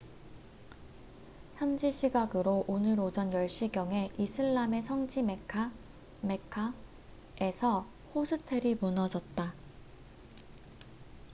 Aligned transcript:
현지 1.57 1.91
시각으로 1.91 2.65
오늘 2.67 2.99
오전 2.99 3.29
10시경에 3.29 4.09
이슬람의 4.19 4.81
성지 4.81 5.21
메카mecca에서 5.21 7.85
호스텔이 8.15 8.77
무너졌다 8.81 9.53